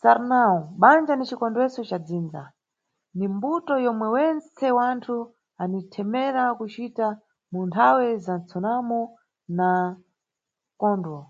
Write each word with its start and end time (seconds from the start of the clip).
Sarnau, 0.00 0.52
banja 0.82 1.14
ni 1.16 1.24
cikondweso 1.30 1.80
ca 1.88 1.98
dzinza, 2.06 2.42
ni 3.16 3.26
mbuto 3.34 3.74
yomwe 3.84 4.06
wentse 4.14 4.66
wanthu 4.78 5.16
anithemera 5.62 6.44
kucira 6.58 7.08
mu 7.50 7.60
nthawe 7.68 8.06
za 8.24 8.34
msunamo 8.40 9.00
na 9.56 9.68
mkondwo. 10.72 11.20